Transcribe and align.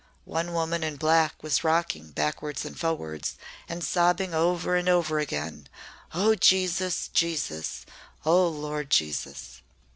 One 0.25 0.51
woman 0.53 0.81
in 0.83 0.95
black 0.95 1.43
was 1.43 1.63
rocking 1.63 2.09
backwards 2.09 2.65
and 2.65 2.75
forwards 2.75 3.35
and 3.69 3.83
sobbing 3.83 4.33
over 4.33 4.75
and 4.75 4.89
over 4.89 5.19
again, 5.19 5.67
'Oh, 6.15 6.33
Jesus! 6.33 7.07
Jesus! 7.13 7.85
Oh, 8.25 8.47
Lord 8.47 8.89
Jesus!'" 8.89 9.61